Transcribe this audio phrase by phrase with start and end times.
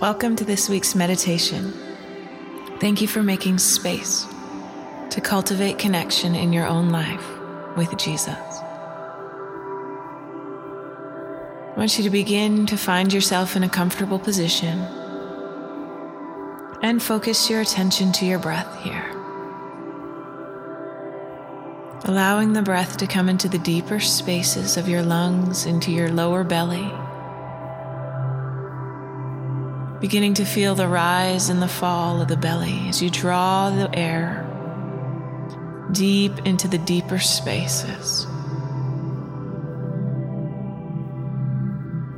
[0.00, 1.72] Welcome to this week's meditation.
[2.78, 4.28] Thank you for making space
[5.10, 7.26] to cultivate connection in your own life
[7.76, 8.28] with Jesus.
[8.28, 8.62] I
[11.76, 14.78] want you to begin to find yourself in a comfortable position
[16.80, 19.10] and focus your attention to your breath here.
[22.04, 26.44] Allowing the breath to come into the deeper spaces of your lungs, into your lower
[26.44, 26.88] belly
[30.00, 33.92] beginning to feel the rise and the fall of the belly as you draw the
[33.98, 34.44] air
[35.92, 38.26] deep into the deeper spaces.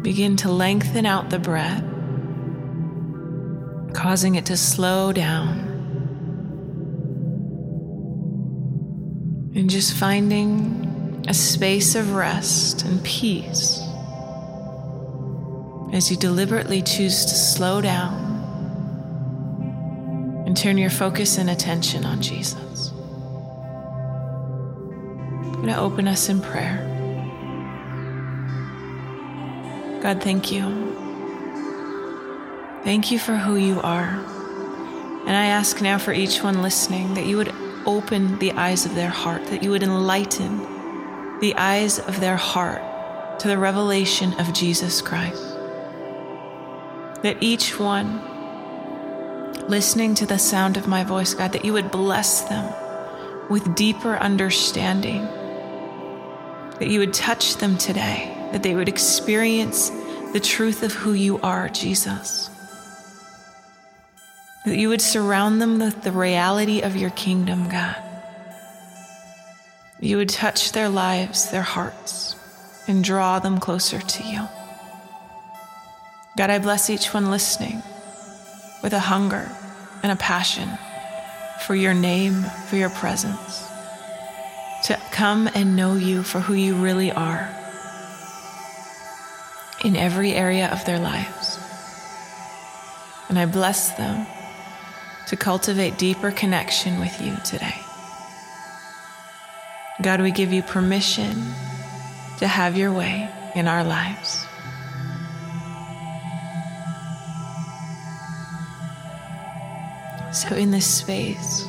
[0.02, 1.84] Begin to lengthen out the breath,
[3.94, 5.68] causing it to slow down.
[9.54, 13.79] And just finding a space of rest and peace
[15.92, 18.28] as you deliberately choose to slow down
[20.46, 22.92] and turn your focus and attention on Jesus.
[25.42, 26.86] I'm going to open us in prayer.
[30.00, 30.96] God, thank you.
[32.84, 34.24] Thank you for who you are.
[35.26, 37.52] And I ask now for each one listening that you would
[37.84, 43.40] open the eyes of their heart, that you would enlighten the eyes of their heart
[43.40, 45.49] to the revelation of Jesus Christ
[47.22, 48.20] that each one
[49.68, 52.72] listening to the sound of my voice, God, that you would bless them
[53.48, 55.22] with deeper understanding,
[56.78, 59.90] that you would touch them today, that they would experience
[60.32, 62.48] the truth of who you are, Jesus.
[64.64, 67.96] That you would surround them with the reality of your kingdom, God.
[70.00, 72.36] You would touch their lives, their hearts,
[72.86, 74.48] and draw them closer to you.
[76.36, 77.82] God, I bless each one listening
[78.82, 79.50] with a hunger
[80.02, 80.68] and a passion
[81.66, 83.66] for your name, for your presence,
[84.84, 87.48] to come and know you for who you really are
[89.84, 91.58] in every area of their lives.
[93.28, 94.26] And I bless them
[95.28, 97.80] to cultivate deeper connection with you today.
[100.02, 101.34] God, we give you permission
[102.38, 104.46] to have your way in our lives.
[110.40, 111.64] So, in this space,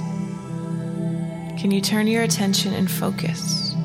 [1.59, 3.75] can you turn your attention and focus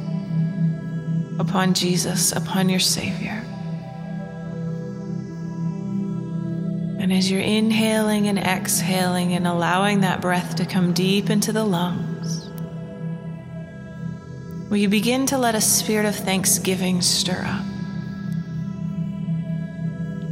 [1.41, 3.43] upon Jesus, upon your Savior?
[7.01, 11.65] And as you're inhaling and exhaling and allowing that breath to come deep into the
[11.65, 12.49] lungs,
[14.71, 17.65] will you begin to let a spirit of thanksgiving stir up?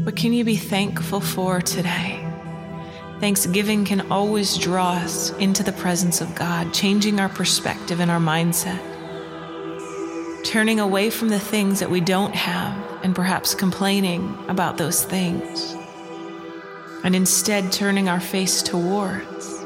[0.04, 2.23] What can you be thankful for today?
[3.24, 8.20] Thanksgiving can always draw us into the presence of God, changing our perspective and our
[8.20, 8.78] mindset,
[10.44, 15.74] turning away from the things that we don't have and perhaps complaining about those things,
[17.02, 19.64] and instead turning our face towards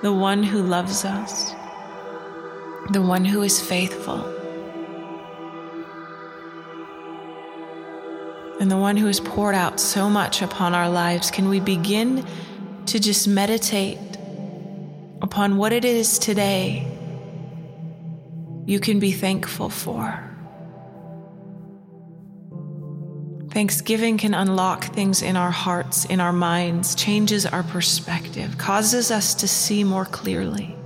[0.00, 1.52] the one who loves us,
[2.92, 4.24] the one who is faithful.
[8.58, 12.24] And the one who has poured out so much upon our lives, can we begin
[12.86, 13.98] to just meditate
[15.20, 16.86] upon what it is today
[18.66, 20.22] you can be thankful for.
[23.50, 29.34] Thanksgiving can unlock things in our hearts, in our minds, changes our perspective, causes us
[29.36, 30.76] to see more clearly.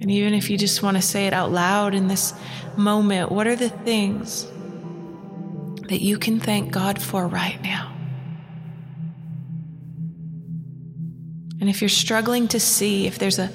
[0.00, 2.32] And even if you just want to say it out loud in this
[2.76, 4.46] moment, what are the things
[5.88, 7.92] that you can thank God for right now.
[11.60, 13.50] And if you're struggling to see, if there's a,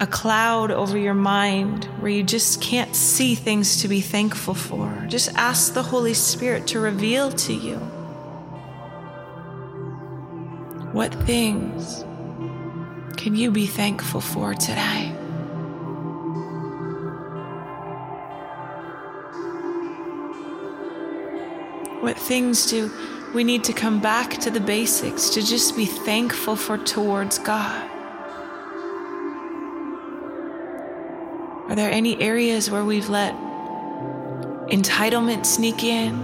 [0.00, 5.04] a cloud over your mind where you just can't see things to be thankful for,
[5.08, 7.76] just ask the Holy Spirit to reveal to you
[10.92, 12.04] what things
[13.16, 15.13] can you be thankful for today?
[22.04, 22.92] What things do
[23.32, 27.90] we need to come back to the basics to just be thankful for towards God?
[31.70, 33.34] Are there any areas where we've let
[34.68, 36.14] entitlement sneak in?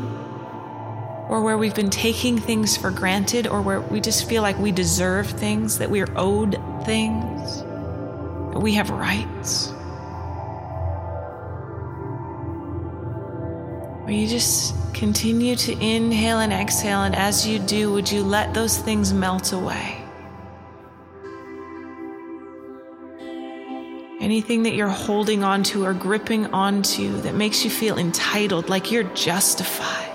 [1.31, 4.73] Or where we've been taking things for granted, or where we just feel like we
[4.73, 7.63] deserve things, that we're owed things,
[8.53, 9.73] that we have rights?
[14.11, 17.03] You just continue to inhale and exhale?
[17.03, 19.97] And as you do, would you let those things melt away?
[24.21, 29.05] Anything that you're holding onto or gripping onto that makes you feel entitled, like you're
[29.15, 30.09] justified.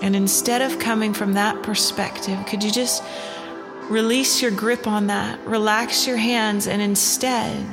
[0.00, 3.04] And instead of coming from that perspective, could you just
[3.92, 7.66] release your grip on that, relax your hands, and instead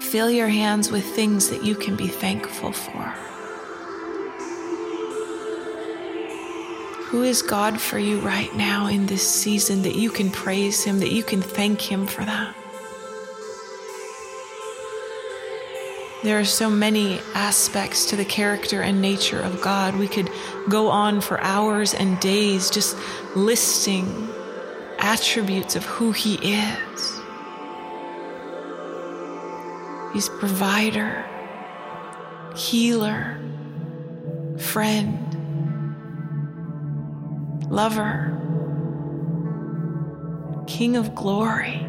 [0.00, 3.14] fill your hands with things that you can be thankful for?
[7.10, 10.98] Who is God for you right now in this season that you can praise Him,
[10.98, 12.56] that you can thank Him for that?
[16.24, 19.96] There are so many aspects to the character and nature of God.
[19.96, 20.28] We could
[20.68, 22.96] go on for hours and days just
[23.36, 24.28] listing
[25.00, 27.20] attributes of who He is.
[30.12, 31.24] He's provider,
[32.56, 33.38] healer,
[34.58, 35.16] friend,
[37.70, 38.36] lover,
[40.66, 41.86] King of glory.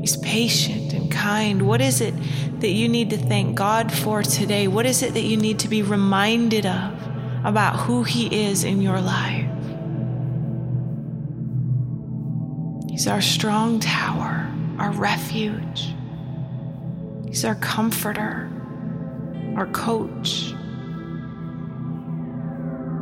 [0.00, 1.62] He's patient and kind.
[1.62, 2.14] What is it
[2.60, 4.66] that you need to thank God for today?
[4.68, 6.92] What is it that you need to be reminded of
[7.44, 9.41] about who He is in your life?
[13.02, 15.92] He's our strong tower, our refuge.
[17.26, 18.48] He's our comforter,
[19.56, 20.54] our coach.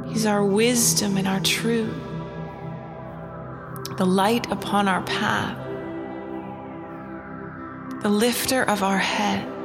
[0.08, 1.92] He's our wisdom and our truth,
[3.98, 5.58] the light upon our path
[8.00, 9.59] the lifter of our heads.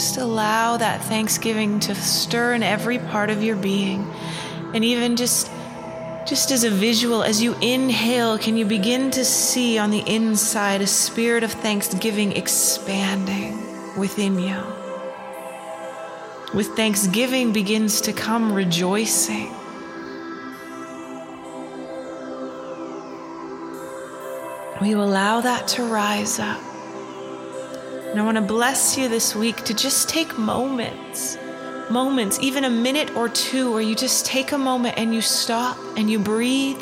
[0.00, 4.10] Just allow that thanksgiving to stir in every part of your being.
[4.72, 5.50] And even just
[6.26, 10.80] just as a visual, as you inhale, can you begin to see on the inside
[10.80, 13.58] a spirit of thanksgiving expanding
[13.98, 14.62] within you?
[16.54, 19.52] With thanksgiving begins to come rejoicing.
[24.80, 26.69] We allow that to rise up?
[28.10, 31.38] And I want to bless you this week to just take moments,
[31.90, 35.78] moments, even a minute or two, where you just take a moment and you stop
[35.96, 36.80] and you breathe.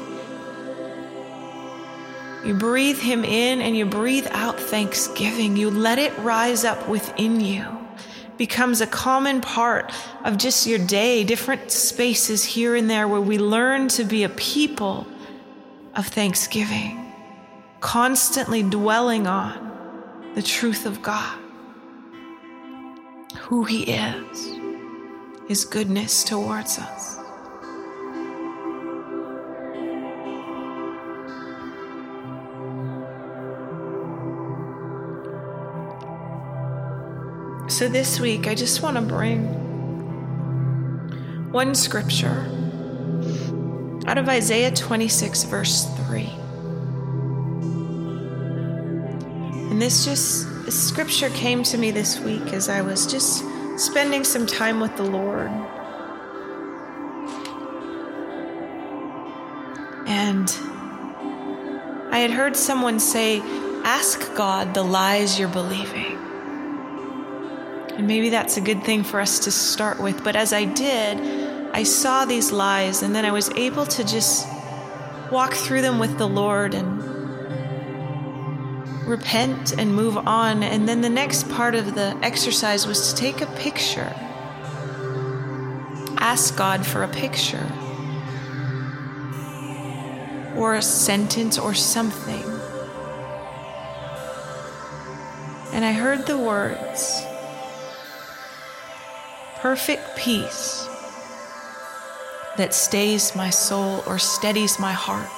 [2.46, 5.54] You breathe Him in and you breathe out thanksgiving.
[5.58, 7.66] You let it rise up within you.
[8.38, 9.92] Becomes a common part
[10.24, 14.30] of just your day, different spaces here and there where we learn to be a
[14.30, 15.06] people
[15.94, 17.04] of thanksgiving
[17.80, 19.67] constantly dwelling on
[20.38, 21.36] the truth of God,
[23.38, 24.56] who He is,
[25.48, 27.16] His goodness towards us.
[37.66, 39.42] So this week, I just want to bring
[41.50, 42.46] one scripture
[44.06, 46.30] out of Isaiah 26, verse 3.
[49.78, 53.44] And this just, this scripture came to me this week as I was just
[53.76, 55.52] spending some time with the Lord.
[60.08, 60.50] And
[62.12, 63.40] I had heard someone say,
[63.84, 66.18] Ask God the lies you're believing.
[67.96, 70.24] And maybe that's a good thing for us to start with.
[70.24, 74.44] But as I did, I saw these lies, and then I was able to just
[75.30, 76.97] walk through them with the Lord and
[79.08, 80.62] repent and move on.
[80.62, 84.14] And then the next part of the exercise was to take a picture.
[86.18, 87.66] Ask God for a picture
[90.56, 92.44] or a sentence or something.
[95.72, 97.24] And I heard the words
[99.58, 100.86] perfect peace
[102.56, 105.30] that stays my soul or steadies my heart.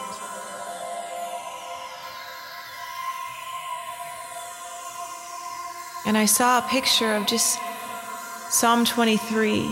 [6.11, 7.57] And I saw a picture of just
[8.49, 9.63] Psalm 23,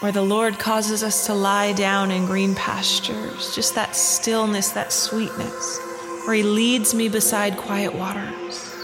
[0.00, 4.92] where the Lord causes us to lie down in green pastures, just that stillness, that
[4.92, 5.78] sweetness,
[6.24, 8.74] where He leads me beside quiet waters.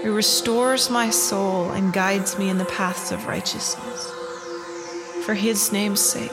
[0.00, 4.08] He restores my soul and guides me in the paths of righteousness
[5.24, 6.30] for His name's sake.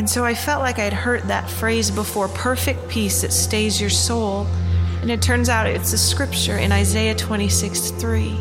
[0.00, 3.90] And so I felt like I'd heard that phrase before perfect peace that stays your
[3.90, 4.46] soul.
[5.02, 8.34] And it turns out it's a scripture in Isaiah 26 3.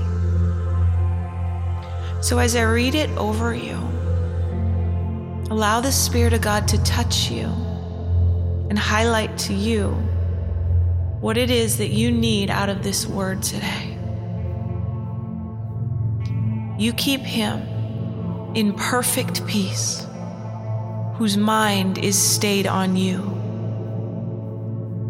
[2.21, 3.75] So as I read it over you,
[5.51, 7.47] allow the Spirit of God to touch you
[8.69, 9.89] and highlight to you
[11.19, 13.97] what it is that you need out of this word today.
[16.77, 20.07] You keep Him in perfect peace,
[21.19, 23.19] whose mind is stayed on you,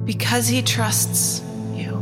[0.05, 2.01] because He trusts you.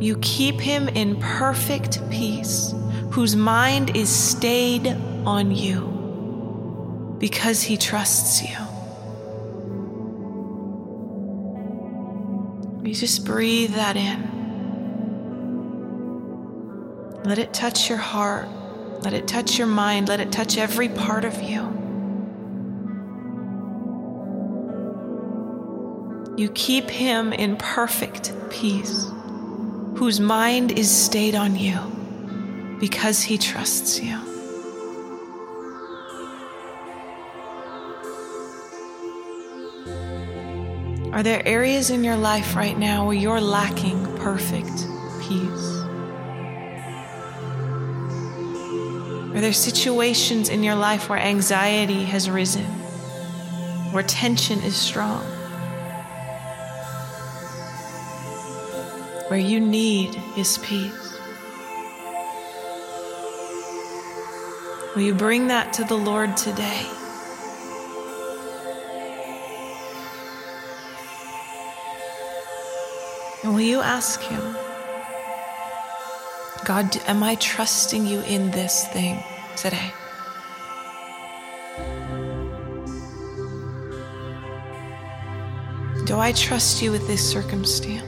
[0.00, 2.72] You keep Him in perfect peace,
[3.10, 4.86] whose mind is stayed
[5.26, 8.56] on you, because He trusts you.
[12.88, 14.30] You just breathe that in.
[17.26, 18.48] Let it touch your heart.
[19.04, 20.08] Let it touch your mind.
[20.08, 21.60] Let it touch every part of you.
[26.38, 29.06] You keep him in perfect peace,
[29.96, 31.78] whose mind is stayed on you
[32.80, 34.16] because he trusts you.
[41.12, 44.88] Are there areas in your life right now where you're lacking perfect
[45.20, 45.73] peace?
[49.34, 52.66] Are there situations in your life where anxiety has risen,
[53.90, 55.24] where tension is strong,
[59.26, 61.18] where you need His peace?
[64.94, 66.86] Will you bring that to the Lord today?
[73.42, 74.63] And will you ask Him?
[76.64, 79.22] God, am I trusting you in this thing
[79.54, 79.92] today?
[86.06, 88.02] Do I trust you with this circumstance?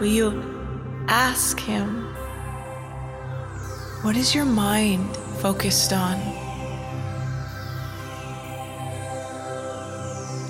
[0.00, 2.04] Will you ask Him,
[4.00, 6.18] what is your mind focused on.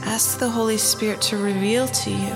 [0.05, 2.35] Ask the Holy Spirit to reveal to you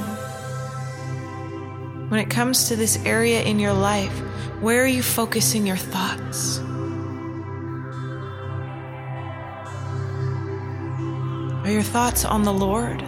[2.11, 4.12] when it comes to this area in your life,
[4.61, 6.59] where are you focusing your thoughts?
[11.64, 13.00] Are your thoughts on the Lord?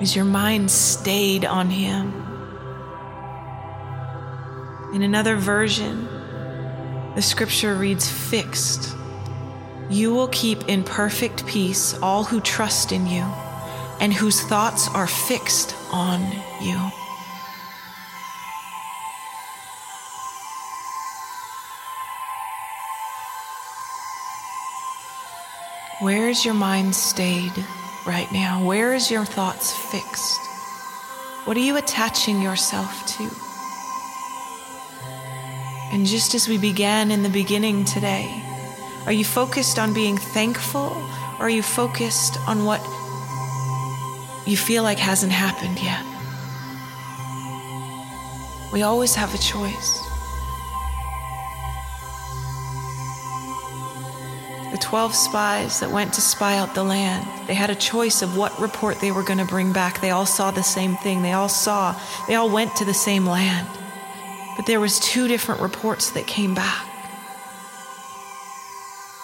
[0.00, 2.14] Is your mind stayed on Him?
[4.94, 6.08] In another version,
[7.16, 8.94] the scripture reads fixed.
[9.88, 13.22] You will keep in perfect peace all who trust in you
[14.00, 16.20] and whose thoughts are fixed on
[16.60, 16.76] you.
[26.00, 27.64] Where is your mind stayed
[28.06, 28.62] right now?
[28.62, 30.38] Where is your thoughts fixed?
[31.46, 33.45] What are you attaching yourself to?
[35.92, 38.42] And just as we began in the beginning today,
[39.06, 40.92] are you focused on being thankful
[41.38, 42.80] or are you focused on what
[44.46, 46.04] you feel like hasn't happened yet?
[48.72, 50.02] We always have a choice.
[54.72, 58.36] The 12 spies that went to spy out the land, they had a choice of
[58.36, 60.00] what report they were going to bring back.
[60.00, 61.22] They all saw the same thing.
[61.22, 63.68] They all saw, they all went to the same land.
[64.56, 66.86] But there was two different reports that came back.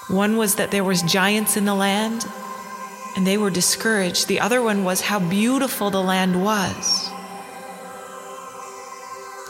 [0.08, 2.26] One was that there was giants in the land
[3.16, 4.28] and they were discouraged.
[4.28, 7.10] The other one was how beautiful the land was.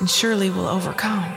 [0.00, 1.32] And surely we'll overcome.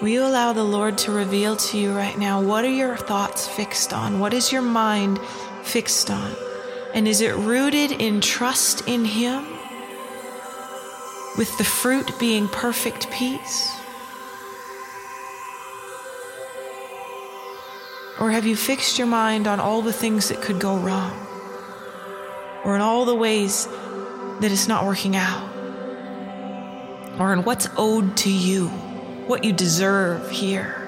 [0.00, 3.48] Will you allow the Lord to reveal to you right now what are your thoughts
[3.48, 4.20] fixed on?
[4.20, 5.18] What is your mind
[5.62, 6.45] fixed on?
[6.94, 9.46] And is it rooted in trust in Him?
[11.36, 13.72] With the fruit being perfect peace?
[18.18, 21.12] Or have you fixed your mind on all the things that could go wrong?
[22.64, 23.66] Or in all the ways
[24.40, 25.52] that it's not working out?
[27.18, 28.68] Or in what's owed to you,
[29.26, 30.82] what you deserve here?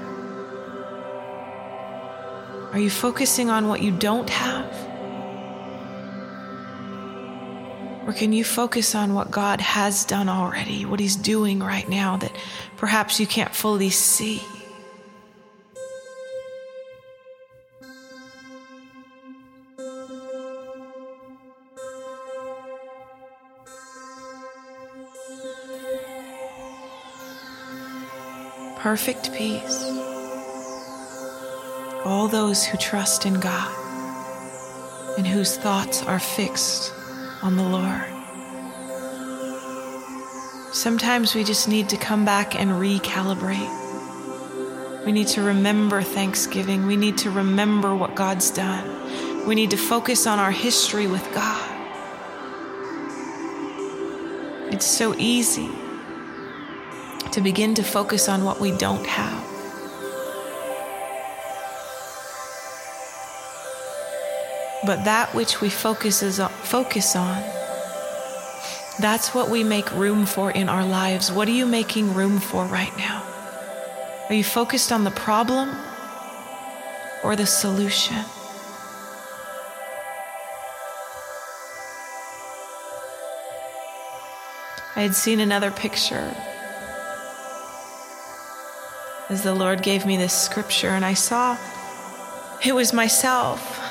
[2.73, 4.88] Are you focusing on what you don't have?
[8.09, 12.17] Or can you focus on what God has done already, what He's doing right now
[12.17, 12.35] that
[12.79, 14.43] perhaps you can't fully see?
[28.79, 29.85] perfect peace.
[32.07, 33.71] All those who trust in God
[35.19, 36.95] and whose thoughts are fixed
[37.43, 38.05] on the Lord.
[40.75, 43.75] Sometimes we just need to come back and recalibrate.
[45.05, 46.87] We need to remember Thanksgiving.
[46.87, 49.47] We need to remember what God's done.
[49.47, 51.65] We need to focus on our history with God.
[54.73, 55.71] It's so easy
[57.33, 59.58] to begin to focus on what we don't have.
[64.89, 67.43] But that which we focuses on, focus on,
[68.99, 71.31] that's what we make room for in our lives.
[71.31, 73.23] What are you making room for right now?
[74.31, 75.77] Are you focused on the problem
[77.23, 78.17] or the solution?
[84.97, 86.35] I had seen another picture
[89.29, 91.59] as the Lord gave me this scripture, and I saw
[92.65, 93.85] it was myself,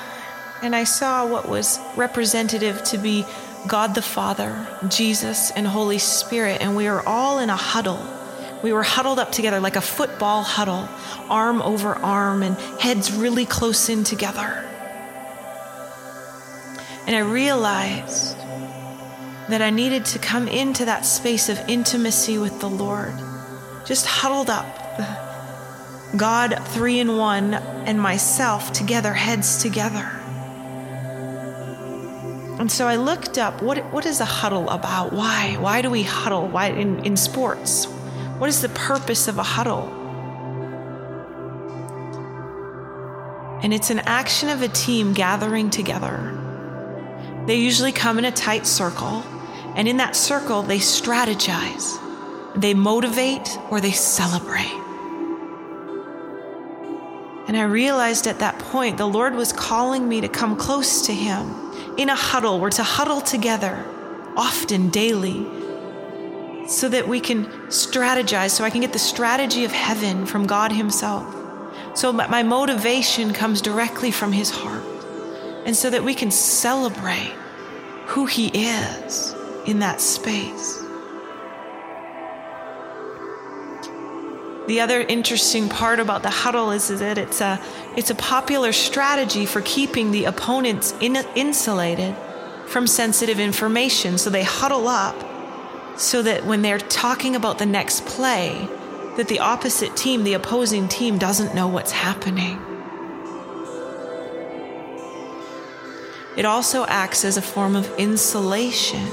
[0.62, 3.26] and I saw what was representative to be
[3.68, 8.00] God the Father, Jesus, and Holy Spirit, and we were all in a huddle.
[8.64, 10.88] We were huddled up together like a football huddle,
[11.30, 14.64] arm over arm, and heads really close in together.
[17.06, 18.38] And I realized
[19.50, 23.14] that I needed to come into that space of intimacy with the Lord,
[23.86, 24.76] just huddled up.
[26.16, 30.10] God, three in one, and myself together, heads together.
[32.60, 35.14] And so I looked up what, what is a huddle about?
[35.14, 35.58] Why?
[35.60, 36.48] Why do we huddle?
[36.48, 37.86] Why in, in sports?
[38.40, 39.94] What is the purpose of a huddle?
[43.64, 46.34] And it's an action of a team gathering together.
[47.46, 49.24] They usually come in a tight circle
[49.78, 52.00] and in that circle, they strategize,
[52.60, 54.74] they motivate, or they celebrate.
[57.48, 61.14] And I realized at that point the Lord was calling me to come close to
[61.14, 61.67] Him
[61.98, 62.60] in a huddle.
[62.60, 63.84] We're to huddle together,
[64.36, 65.46] often, daily,
[66.68, 70.72] so that we can strategize, so I can get the strategy of heaven from God
[70.72, 71.34] Himself.
[71.98, 74.84] So my motivation comes directly from His heart.
[75.66, 77.34] And so that we can celebrate
[78.06, 80.82] who He is in that space.
[84.68, 87.60] The other interesting part about the huddle is, that it's a,
[87.96, 92.16] it's a popular strategy for keeping the opponents in, insulated
[92.68, 94.18] from sensitive information.
[94.18, 95.16] So they huddle up
[95.98, 98.68] so that when they're talking about the next play,
[99.16, 102.60] that the opposite team, the opposing team, doesn't know what's happening.
[106.36, 109.08] It also acts as a form of insulation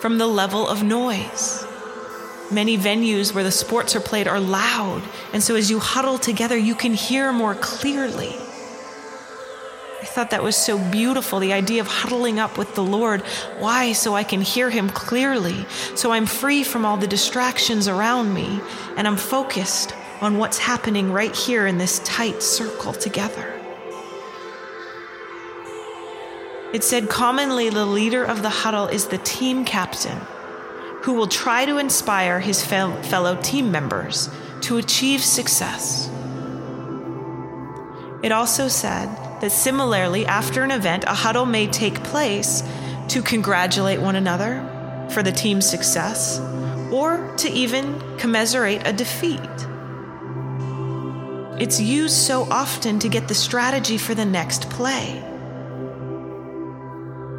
[0.00, 1.64] from the level of noise.
[2.50, 6.56] Many venues where the sports are played are loud, and so as you huddle together,
[6.56, 8.34] you can hear more clearly.
[10.00, 13.20] I thought that was so beautiful, the idea of huddling up with the Lord.
[13.58, 13.92] Why?
[13.92, 18.60] So I can hear Him clearly, so I'm free from all the distractions around me,
[18.96, 23.60] and I'm focused on what's happening right here in this tight circle together.
[26.72, 30.20] It said commonly the leader of the huddle is the team captain
[31.02, 34.28] who will try to inspire his fellow team members
[34.62, 36.08] to achieve success.
[38.22, 39.08] It also said
[39.40, 42.62] that similarly, after an event, a huddle may take place
[43.08, 44.66] to congratulate one another
[45.10, 46.38] for the team's success
[46.92, 49.40] or to even commiserate a defeat.
[51.58, 55.24] It's used so often to get the strategy for the next play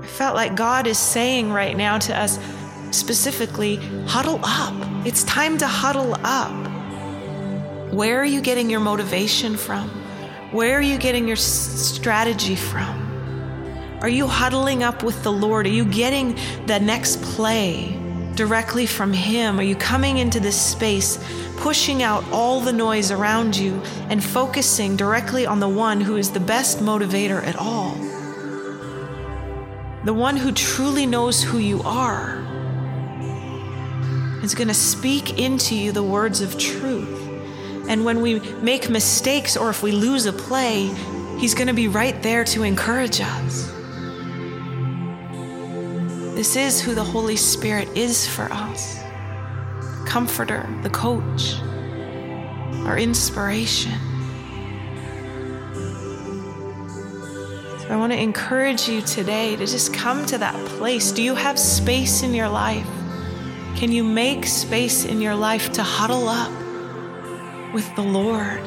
[0.02, 2.40] I felt like God is saying right now to us
[2.92, 4.74] specifically huddle up.
[5.06, 6.52] It's time to huddle up.
[7.94, 9.90] Where are you getting your motivation from?
[10.52, 14.00] Where are you getting your strategy from?
[14.02, 15.66] Are you huddling up with the Lord?
[15.66, 17.98] Are you getting the next play
[18.36, 19.60] directly from Him?
[19.60, 21.20] Are you coming into this space,
[21.58, 26.32] pushing out all the noise around you and focusing directly on the one who is
[26.32, 27.96] the best motivator at all?
[30.04, 32.41] the one who truly knows who you are,
[34.44, 37.30] is going to speak into you the words of truth.
[37.88, 40.90] And when we make mistakes or if we lose a play,
[41.40, 43.72] He's going to be right there to encourage us.
[46.36, 49.02] This is who the Holy Spirit is for us
[50.06, 51.56] comforter, the coach,
[52.86, 53.94] our inspiration.
[57.80, 61.14] So I want to encourage you today to just come to that place.
[61.14, 62.88] Do you have space in your life?
[63.76, 66.52] Can you make space in your life to huddle up
[67.74, 68.62] with the Lord,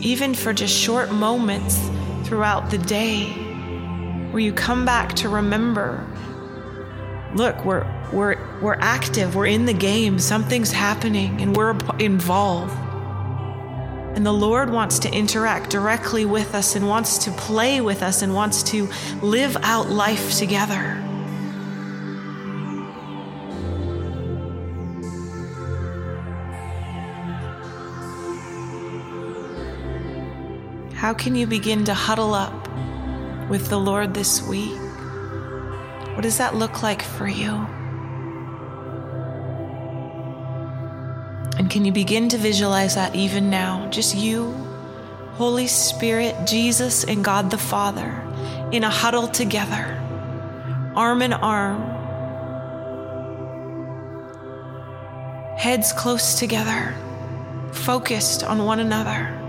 [0.00, 1.78] even for just short moments
[2.24, 3.26] throughout the day,
[4.30, 6.06] where you come back to remember
[7.34, 12.76] look, we're, we're, we're active, we're in the game, something's happening, and we're involved.
[14.16, 18.20] And the Lord wants to interact directly with us and wants to play with us
[18.20, 18.88] and wants to
[19.22, 21.01] live out life together.
[31.02, 32.68] How can you begin to huddle up
[33.48, 34.78] with the Lord this week?
[36.14, 37.50] What does that look like for you?
[41.58, 43.88] And can you begin to visualize that even now?
[43.90, 44.52] Just you,
[45.32, 48.22] Holy Spirit, Jesus, and God the Father
[48.70, 50.00] in a huddle together,
[50.94, 51.82] arm in arm,
[55.58, 56.94] heads close together,
[57.72, 59.41] focused on one another.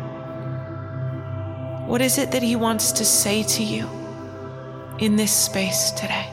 [1.94, 3.88] What is it that He wants to say to you
[4.98, 6.28] in this space today?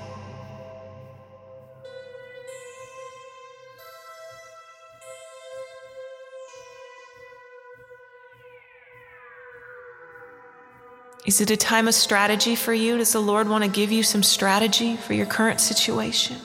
[11.26, 12.96] Is it a time of strategy for you?
[12.96, 16.38] Does the Lord want to give you some strategy for your current situation?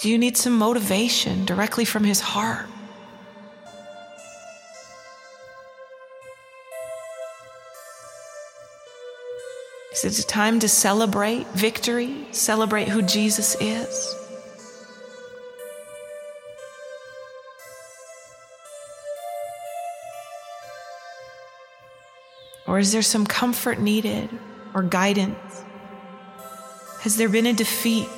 [0.00, 2.64] Do you need some motivation directly from His heart?
[10.04, 14.16] Is it a time to celebrate victory, celebrate who Jesus is?
[22.66, 24.28] Or is there some comfort needed
[24.74, 25.62] or guidance?
[27.02, 28.08] Has there been a defeat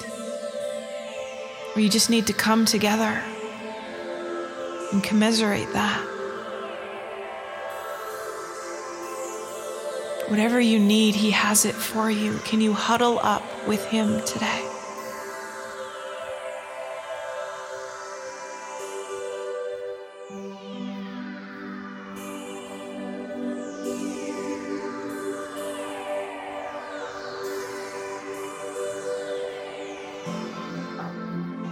[1.74, 3.22] where you just need to come together
[4.90, 6.13] and commiserate that?
[10.34, 12.38] Whatever you need, He has it for you.
[12.38, 14.68] Can you huddle up with Him today?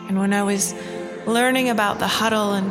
[0.07, 0.73] And when I was
[1.27, 2.71] learning about the huddle and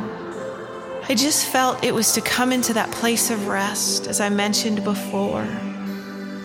[1.09, 4.85] I just felt it was to come into that place of rest, as I mentioned
[4.85, 5.45] before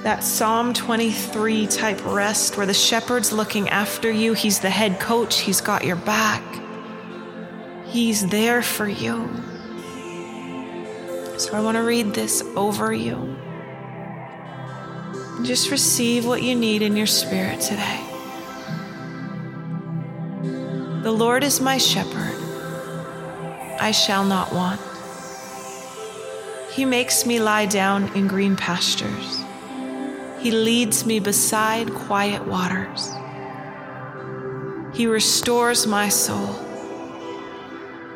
[0.06, 4.34] that Psalm 23 type rest where the shepherd's looking after you.
[4.34, 6.44] He's the head coach, he's got your back,
[7.86, 9.28] he's there for you.
[11.38, 13.36] So I want to read this over you.
[15.42, 18.00] Just receive what you need in your spirit today.
[21.02, 22.36] The Lord is my shepherd,
[23.80, 24.80] I shall not want.
[26.70, 29.45] He makes me lie down in green pastures.
[30.38, 33.10] He leads me beside quiet waters.
[34.94, 36.54] He restores my soul.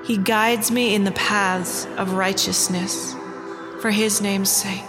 [0.05, 3.15] He guides me in the paths of righteousness
[3.81, 4.85] for his name's sake.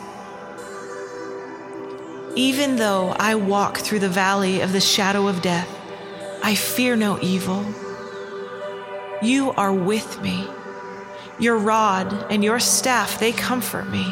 [2.35, 5.69] Even though I walk through the valley of the shadow of death,
[6.41, 7.65] I fear no evil.
[9.21, 10.47] You are with me.
[11.39, 14.05] Your rod and your staff, they comfort me.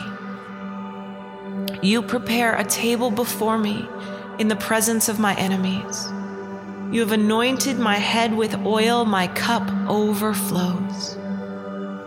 [1.81, 3.87] You prepare a table before me
[4.37, 6.07] in the presence of my enemies.
[6.91, 11.17] You have anointed my head with oil, my cup overflows.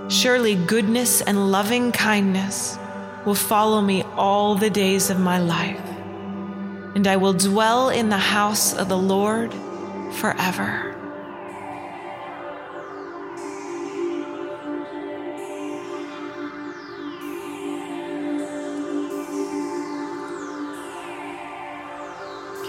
[0.09, 2.77] Surely goodness and loving kindness
[3.25, 5.81] will follow me all the days of my life,
[6.95, 9.55] and I will dwell in the house of the Lord
[10.17, 10.92] forever.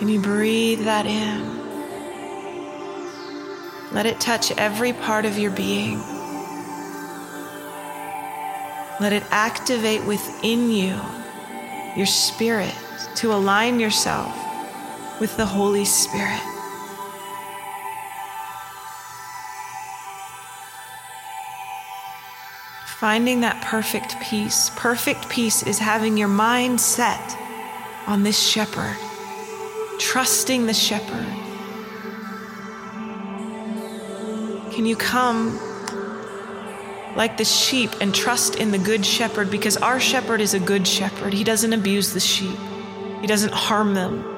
[0.04, 1.62] Can you breathe that in?
[3.94, 5.98] Let it touch every part of your being.
[9.00, 11.00] Let it activate within you
[11.96, 12.76] your spirit
[13.16, 14.36] to align yourself
[15.22, 16.44] with the Holy Spirit.
[22.98, 24.70] Finding that perfect peace.
[24.76, 27.38] Perfect peace is having your mind set
[28.06, 28.98] on this shepherd
[30.00, 31.26] trusting the shepherd?
[34.74, 35.60] Can you come
[37.16, 39.52] like the sheep and trust in the good shepherd?
[39.52, 41.34] Because our shepherd is a good shepherd.
[41.34, 42.58] He doesn't abuse the sheep,
[43.22, 44.30] he doesn't harm them.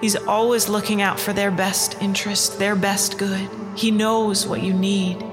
[0.00, 3.50] He's always looking out for their best interest, their best good.
[3.74, 5.27] He knows what you need.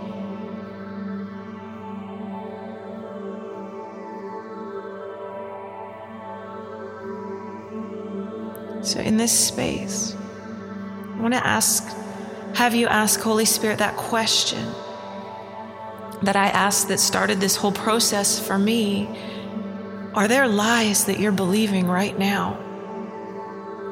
[9.15, 11.87] In this space, I want to ask,
[12.55, 14.67] have you ask Holy Spirit that question
[16.23, 19.07] that I asked that started this whole process for me?
[20.13, 22.59] Are there lies that you're believing right now?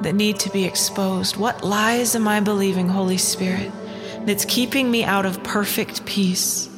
[0.02, 1.38] that need to be exposed.
[1.38, 3.72] What lies am I believing, Holy Spirit,
[4.26, 6.70] that's keeping me out of perfect peace,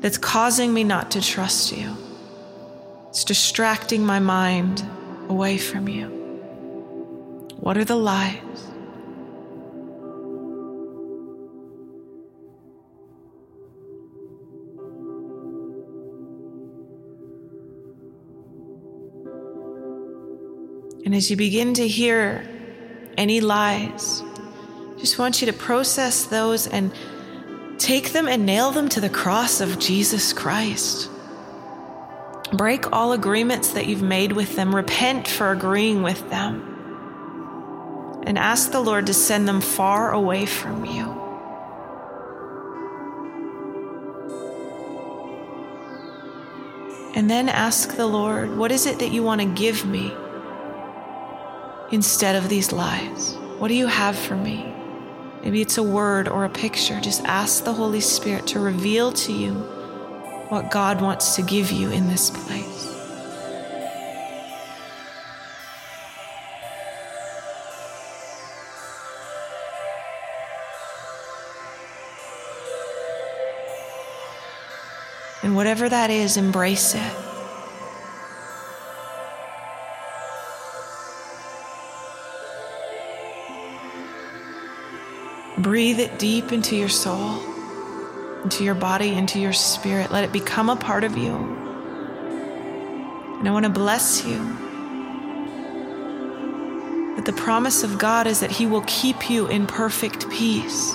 [0.00, 1.96] that's causing me not to trust you?
[3.10, 4.82] It's distracting my mind
[5.28, 6.17] away from you.
[7.68, 8.40] What are the lies?
[21.04, 22.48] And as you begin to hear
[23.18, 24.22] any lies,
[24.96, 26.90] just want you to process those and
[27.76, 31.10] take them and nail them to the cross of Jesus Christ.
[32.54, 36.67] Break all agreements that you've made with them, repent for agreeing with them,
[38.28, 41.16] and ask the Lord to send them far away from you.
[47.16, 50.12] And then ask the Lord, What is it that you want to give me?
[51.90, 53.34] instead of these lies?
[53.58, 54.74] What do you have for me?
[55.42, 57.00] Maybe it's a word or a picture.
[57.00, 59.54] Just ask the Holy Spirit to reveal to you
[60.50, 62.97] what God wants to give you in this place.
[75.58, 77.12] Whatever that is, embrace it.
[85.58, 87.42] Breathe it deep into your soul,
[88.44, 90.12] into your body, into your spirit.
[90.12, 91.34] Let it become a part of you.
[93.40, 94.38] And I want to bless you
[97.16, 100.92] that the promise of God is that He will keep you in perfect peace,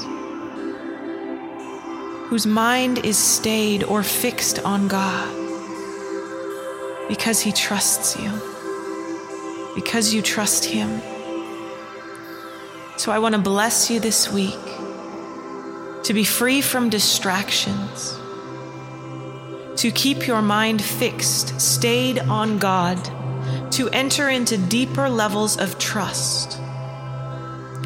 [2.33, 5.29] whose mind is stayed or fixed on God
[7.07, 8.31] because He trusts you,
[9.75, 10.99] because you trust Him.
[12.97, 14.65] So I want to bless you this week
[16.05, 18.17] to be free from distractions,
[19.75, 22.97] to keep your mind fixed, stayed on God,
[23.73, 26.59] to enter into deeper levels of trust,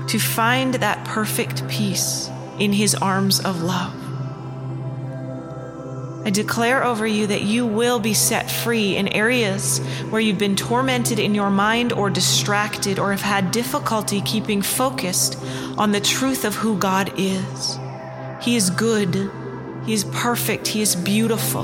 [0.07, 2.29] to find that perfect peace
[2.59, 4.06] in His arms of love.
[6.27, 9.77] I declare over you that you will be set free in areas
[10.09, 15.41] where you've been tormented in your mind or distracted or have had difficulty keeping focused
[15.77, 17.79] on the truth of who God is.
[18.41, 19.31] He is good,
[19.85, 21.63] He is perfect, He is beautiful.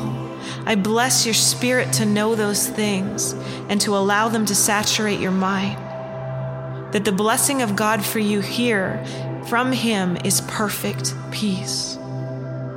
[0.65, 3.33] I bless your spirit to know those things
[3.67, 5.77] and to allow them to saturate your mind.
[6.93, 9.03] That the blessing of God for you here
[9.49, 11.97] from Him is perfect peace.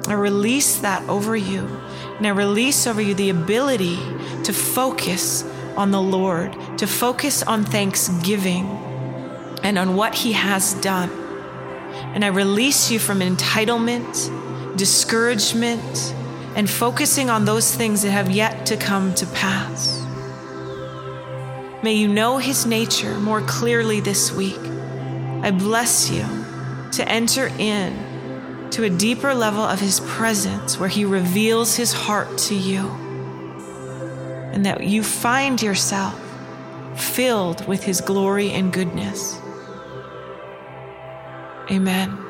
[0.09, 1.67] I release that over you.
[2.17, 3.97] And I release over you the ability
[4.45, 5.45] to focus
[5.77, 8.67] on the Lord, to focus on thanksgiving
[9.63, 11.11] and on what He has done.
[12.15, 16.15] And I release you from entitlement, discouragement,
[16.55, 20.03] and focusing on those things that have yet to come to pass.
[21.83, 24.61] May you know His nature more clearly this week.
[25.43, 26.25] I bless you
[26.93, 28.06] to enter in
[28.73, 32.89] to a deeper level of His presence where He reveals His heart to you.
[34.53, 36.19] And that you find yourself
[36.97, 39.39] filled with His glory and goodness.
[41.71, 42.26] Amen.